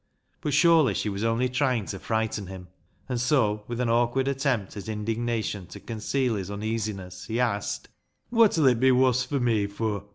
But 0.41 0.55
surely 0.55 0.95
she 0.95 1.09
was 1.09 1.23
only 1.23 1.47
trying 1.47 1.85
to 1.85 1.99
frighten 1.99 2.47
him; 2.47 2.69
and 3.07 3.21
so, 3.21 3.63
with 3.67 3.79
an 3.79 3.87
awkward 3.87 4.27
attempt 4.27 4.75
at 4.75 4.85
indig 4.85 5.17
nation, 5.17 5.67
to 5.67 5.79
conceal 5.79 6.33
his 6.33 6.49
uneasiness, 6.49 7.25
he 7.25 7.39
asked 7.39 7.87
—"Wot'll 8.31 8.65
it 8.65 8.79
be 8.79 8.91
woss 8.91 9.23
fur 9.23 9.39
me 9.39 9.67
fur 9.67 10.01